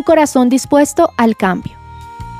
[0.00, 1.74] un corazón dispuesto al cambio.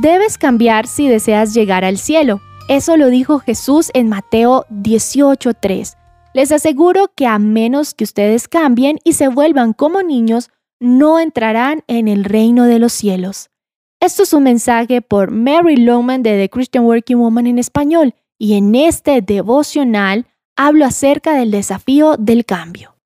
[0.00, 2.40] Debes cambiar si deseas llegar al cielo.
[2.66, 5.98] Eso lo dijo Jesús en Mateo 18:3.
[6.32, 10.48] Les aseguro que a menos que ustedes cambien y se vuelvan como niños,
[10.80, 13.50] no entrarán en el reino de los cielos.
[14.00, 18.54] Esto es un mensaje por Mary Lowman de The Christian Working Woman en español y
[18.54, 20.24] en este devocional
[20.56, 22.96] hablo acerca del desafío del cambio.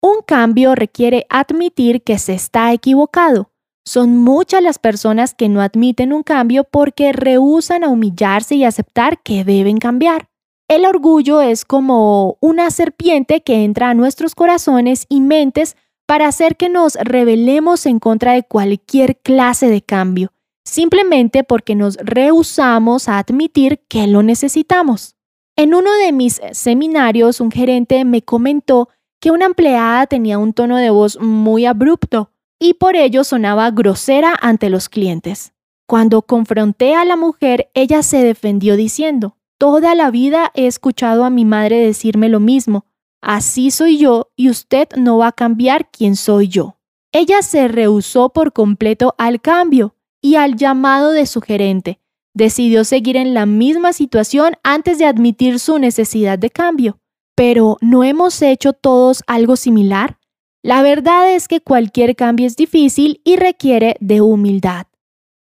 [0.00, 3.51] Un cambio requiere admitir que se está equivocado.
[3.84, 9.20] Son muchas las personas que no admiten un cambio porque rehúsan a humillarse y aceptar
[9.22, 10.28] que deben cambiar.
[10.68, 16.56] El orgullo es como una serpiente que entra a nuestros corazones y mentes para hacer
[16.56, 20.32] que nos rebelemos en contra de cualquier clase de cambio,
[20.64, 25.16] simplemente porque nos rehusamos a admitir que lo necesitamos.
[25.56, 28.88] En uno de mis seminarios, un gerente me comentó
[29.20, 34.34] que una empleada tenía un tono de voz muy abrupto y por ello sonaba grosera
[34.40, 35.52] ante los clientes.
[35.88, 41.30] Cuando confronté a la mujer, ella se defendió diciendo, Toda la vida he escuchado a
[41.30, 42.86] mi madre decirme lo mismo,
[43.20, 46.78] así soy yo y usted no va a cambiar quién soy yo.
[47.12, 51.98] Ella se rehusó por completo al cambio y al llamado de su gerente,
[52.34, 56.98] Decidió seguir en la misma situación antes de admitir su necesidad de cambio.
[57.34, 60.18] Pero ¿no hemos hecho todos algo similar?
[60.62, 64.86] La verdad es que cualquier cambio es difícil y requiere de humildad.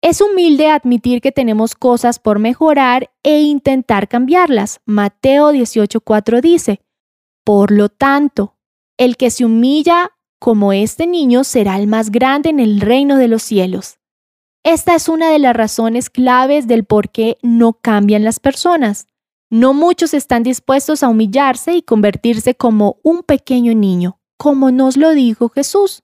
[0.02, 4.80] Es humilde admitir que tenemos cosas por mejorar e intentar cambiarlas.
[4.84, 6.80] Mateo 18:4 dice,
[7.44, 8.56] Por lo tanto,
[8.98, 13.28] el que se humilla como este niño será el más grande en el reino de
[13.28, 13.98] los cielos.
[14.64, 19.06] Esta es una de las razones claves del por qué no cambian las personas.
[19.50, 25.12] No muchos están dispuestos a humillarse y convertirse como un pequeño niño, como nos lo
[25.12, 26.02] dijo Jesús.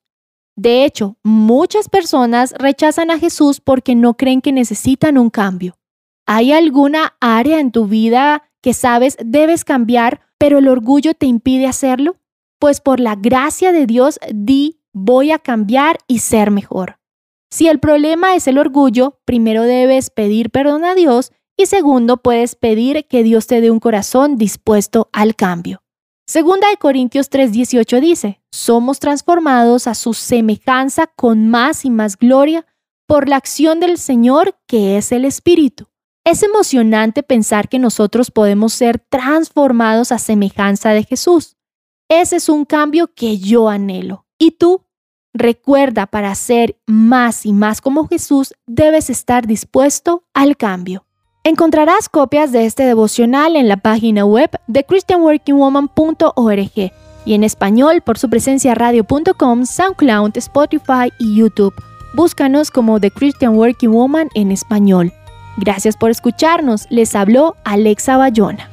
[0.57, 5.79] De hecho, muchas personas rechazan a Jesús porque no creen que necesitan un cambio.
[6.27, 11.67] ¿Hay alguna área en tu vida que sabes debes cambiar, pero el orgullo te impide
[11.67, 12.17] hacerlo?
[12.59, 16.99] Pues por la gracia de Dios di voy a cambiar y ser mejor.
[17.51, 22.55] Si el problema es el orgullo, primero debes pedir perdón a Dios y segundo puedes
[22.57, 25.83] pedir que Dios te dé un corazón dispuesto al cambio.
[26.27, 32.65] Segunda de Corintios 3:18 dice, somos transformados a su semejanza con más y más gloria
[33.07, 35.89] por la acción del Señor que es el Espíritu.
[36.25, 41.57] Es emocionante pensar que nosotros podemos ser transformados a semejanza de Jesús.
[42.09, 44.25] Ese es un cambio que yo anhelo.
[44.39, 44.87] ¿Y tú?
[45.35, 51.07] Recuerda, para ser más y más como Jesús, debes estar dispuesto al cambio.
[51.45, 56.93] Encontrarás copias de este devocional en la página web de christianworkingwoman.org
[57.25, 61.75] y en español por su presencia radio.com, SoundCloud, Spotify y YouTube.
[62.15, 65.13] Búscanos como The Christian Working Woman en español.
[65.57, 66.87] Gracias por escucharnos.
[66.91, 68.71] Les habló Alexa Bayona.